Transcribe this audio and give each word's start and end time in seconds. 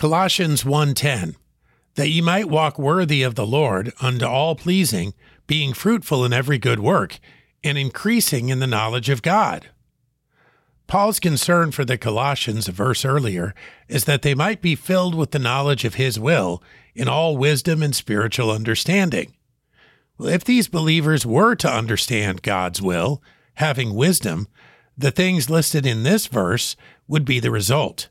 Colossians 0.00 0.64
1:10 0.64 1.36
That 1.96 2.08
ye 2.08 2.22
might 2.22 2.48
walk 2.48 2.78
worthy 2.78 3.22
of 3.22 3.34
the 3.34 3.46
Lord 3.46 3.92
unto 4.00 4.24
all 4.24 4.54
pleasing, 4.54 5.12
being 5.46 5.74
fruitful 5.74 6.24
in 6.24 6.32
every 6.32 6.56
good 6.56 6.80
work, 6.80 7.18
and 7.62 7.76
increasing 7.76 8.48
in 8.48 8.60
the 8.60 8.66
knowledge 8.66 9.10
of 9.10 9.20
God. 9.20 9.66
Paul's 10.86 11.20
concern 11.20 11.70
for 11.70 11.84
the 11.84 11.98
Colossians 11.98 12.66
a 12.66 12.72
verse 12.72 13.04
earlier 13.04 13.54
is 13.88 14.04
that 14.04 14.22
they 14.22 14.34
might 14.34 14.62
be 14.62 14.74
filled 14.74 15.14
with 15.14 15.32
the 15.32 15.38
knowledge 15.38 15.84
of 15.84 15.96
his 15.96 16.18
will 16.18 16.62
in 16.94 17.06
all 17.06 17.36
wisdom 17.36 17.82
and 17.82 17.94
spiritual 17.94 18.50
understanding. 18.50 19.34
Well, 20.16 20.30
if 20.30 20.44
these 20.44 20.66
believers 20.66 21.26
were 21.26 21.54
to 21.56 21.70
understand 21.70 22.40
God's 22.40 22.80
will, 22.80 23.22
having 23.56 23.92
wisdom, 23.92 24.48
the 24.96 25.10
things 25.10 25.50
listed 25.50 25.84
in 25.84 26.04
this 26.04 26.26
verse 26.26 26.74
would 27.06 27.26
be 27.26 27.38
the 27.38 27.50
result. 27.50 28.08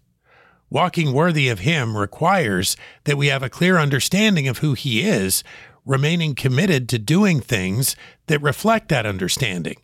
Walking 0.69 1.13
worthy 1.13 1.49
of 1.49 1.59
Him 1.59 1.97
requires 1.97 2.77
that 3.05 3.17
we 3.17 3.27
have 3.27 3.41
a 3.41 3.49
clear 3.49 3.77
understanding 3.77 4.47
of 4.47 4.59
who 4.59 4.73
He 4.73 5.01
is, 5.01 5.43
remaining 5.85 6.35
committed 6.35 6.87
to 6.89 6.99
doing 6.99 7.39
things 7.39 7.95
that 8.27 8.41
reflect 8.41 8.89
that 8.89 9.05
understanding. 9.05 9.77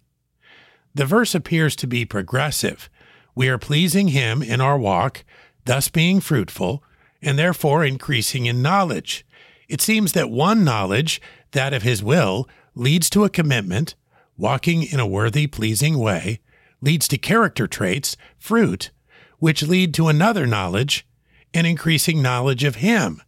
The 0.93 1.05
verse 1.05 1.33
appears 1.33 1.75
to 1.77 1.87
be 1.87 2.05
progressive. 2.05 2.89
We 3.33 3.49
are 3.49 3.57
pleasing 3.57 4.09
Him 4.09 4.43
in 4.43 4.61
our 4.61 4.77
walk, 4.77 5.25
thus 5.65 5.89
being 5.89 6.19
fruitful, 6.19 6.83
and 7.21 7.39
therefore 7.39 7.83
increasing 7.83 8.45
in 8.45 8.61
knowledge. 8.61 9.25
It 9.67 9.81
seems 9.81 10.11
that 10.11 10.29
one 10.29 10.63
knowledge, 10.63 11.19
that 11.51 11.73
of 11.73 11.81
His 11.81 12.03
will, 12.03 12.47
leads 12.75 13.09
to 13.09 13.23
a 13.23 13.29
commitment, 13.29 13.95
walking 14.37 14.83
in 14.83 14.99
a 14.99 15.07
worthy, 15.07 15.47
pleasing 15.47 15.97
way, 15.97 16.39
leads 16.81 17.07
to 17.07 17.17
character 17.17 17.65
traits, 17.65 18.15
fruit, 18.37 18.91
which 19.39 19.63
lead 19.63 19.93
to 19.93 20.07
another 20.07 20.45
knowledge, 20.45 21.05
an 21.53 21.65
increasing 21.65 22.21
knowledge 22.21 22.63
of 22.63 22.75
Him. 22.75 23.21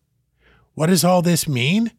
What 0.74 0.88
does 0.88 1.04
all 1.04 1.22
this 1.22 1.48
mean? 1.48 1.92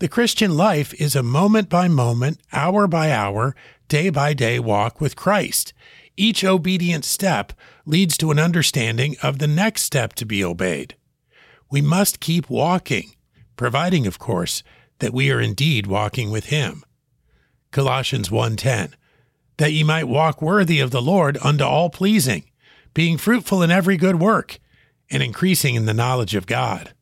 The 0.00 0.08
Christian 0.08 0.56
life 0.56 0.94
is 0.94 1.16
a 1.16 1.22
moment 1.22 1.68
by 1.68 1.88
moment, 1.88 2.38
hour 2.52 2.86
by 2.86 3.10
hour, 3.10 3.56
day 3.88 4.10
by 4.10 4.32
day 4.32 4.58
walk 4.58 5.00
with 5.00 5.16
Christ. 5.16 5.72
Each 6.16 6.44
obedient 6.44 7.04
step 7.04 7.52
leads 7.84 8.16
to 8.18 8.30
an 8.30 8.38
understanding 8.38 9.16
of 9.22 9.38
the 9.38 9.46
next 9.46 9.82
step 9.82 10.12
to 10.14 10.24
be 10.24 10.44
obeyed. 10.44 10.96
We 11.70 11.80
must 11.80 12.20
keep 12.20 12.48
walking, 12.48 13.12
providing, 13.56 14.06
of 14.06 14.18
course, 14.18 14.62
that 15.00 15.12
we 15.12 15.30
are 15.30 15.40
indeed 15.40 15.86
walking 15.86 16.30
with 16.30 16.46
Him. 16.46 16.84
Colossians 17.70 18.30
1:10 18.30 18.94
That 19.58 19.72
ye 19.72 19.82
might 19.82 20.08
walk 20.08 20.40
worthy 20.40 20.80
of 20.80 20.90
the 20.90 21.02
Lord 21.02 21.38
unto 21.42 21.64
all 21.64 21.90
pleasing, 21.90 22.44
being 22.98 23.16
fruitful 23.16 23.62
in 23.62 23.70
every 23.70 23.96
good 23.96 24.18
work, 24.18 24.58
and 25.08 25.22
increasing 25.22 25.76
in 25.76 25.86
the 25.86 25.94
knowledge 25.94 26.34
of 26.34 26.48
God. 26.48 26.94